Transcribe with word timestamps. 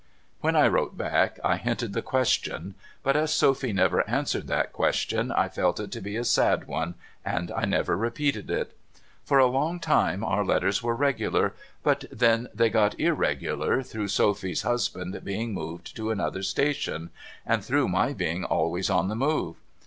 When 0.39 0.55
I 0.55 0.67
wrote 0.67 0.97
back, 0.97 1.39
I 1.43 1.57
hinted 1.57 1.93
the 1.93 2.01
question; 2.01 2.73
but 3.03 3.15
as 3.15 3.31
Sophy 3.31 3.71
never 3.71 4.01
answered 4.09 4.47
that 4.47 4.73
question, 4.73 5.31
I 5.31 5.47
felt 5.47 5.79
it 5.79 5.91
to 5.91 6.01
be 6.01 6.15
a 6.15 6.23
sad 6.25 6.65
one, 6.65 6.95
and 7.23 7.51
I 7.51 7.65
never 7.65 7.95
repeated 7.95 8.49
it. 8.49 8.75
For 9.23 9.37
a 9.37 9.45
long 9.45 9.79
time 9.79 10.23
our 10.23 10.43
letters 10.43 10.79
Avere 10.79 10.97
regular, 10.97 11.53
but 11.83 12.05
then 12.11 12.49
they 12.51 12.71
got 12.71 12.99
irregular, 12.99 13.83
through 13.83 14.07
Sophy's 14.07 14.63
husband 14.63 15.21
being 15.23 15.53
moved 15.53 15.95
to 15.97 16.09
another 16.09 16.41
station, 16.41 17.11
and 17.45 17.63
through 17.63 17.87
my 17.87 18.11
being 18.11 18.43
always 18.43 18.89
on 18.89 19.07
the 19.07 19.15
move. 19.15 19.57